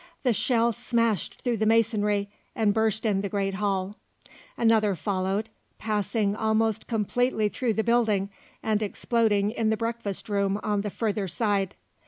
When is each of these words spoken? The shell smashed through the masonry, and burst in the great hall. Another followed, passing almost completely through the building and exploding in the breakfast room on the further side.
The 0.23 0.33
shell 0.33 0.71
smashed 0.73 1.43
through 1.43 1.57
the 1.57 1.67
masonry, 1.67 2.27
and 2.55 2.73
burst 2.73 3.05
in 3.05 3.21
the 3.21 3.29
great 3.29 3.53
hall. 3.53 3.95
Another 4.57 4.95
followed, 4.95 5.47
passing 5.77 6.35
almost 6.35 6.87
completely 6.87 7.49
through 7.49 7.73
the 7.75 7.83
building 7.83 8.31
and 8.63 8.81
exploding 8.81 9.51
in 9.51 9.69
the 9.69 9.77
breakfast 9.77 10.27
room 10.27 10.59
on 10.63 10.81
the 10.81 10.89
further 10.89 11.27
side. 11.27 11.75